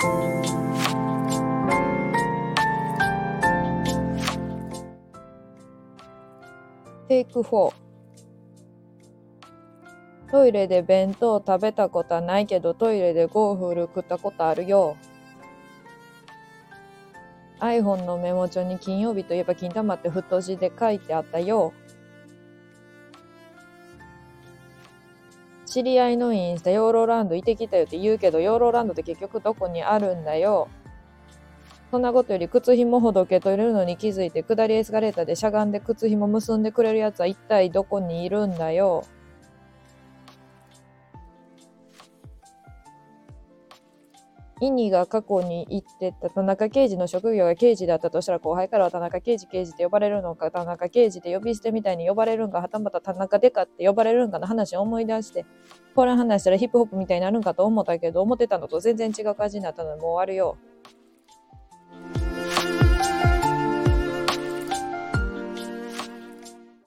[0.00, 0.06] テ
[7.20, 7.72] イク4
[10.30, 14.96] トイレで弁当食べたことはないけどトイレでゴーフル食ったことあるよ。
[17.58, 21.74] iPhone のメモ帳に金曜日といえば金玉って太字で書いてあったよ。
[25.70, 30.68] 知り合いのインスタヨーロランド行ってきたよって言うけどヨーロランドって結局どこにあるんだよ
[31.92, 39.04] そんなことより靴紐ほどけとれるのに気づいて下りエスカレーターでしゃがんで靴紐結んでくれるやつは一体どこにいるんだよ。
[44.60, 55.46] イニが過去に行ってた田中刑事の職業が刑事だったとしたら後輩からは田中刑事刑事って呼ばれるのか田中刑事って呼び捨てみたいに呼ばれるんかはたまた田中でかって呼ばれるんかの話を思い出して
[55.94, 60.58] これ話したらヒップホップみたいになるんかと思ったけど思ってたのと全然違う感じになったのでもう終わるよ。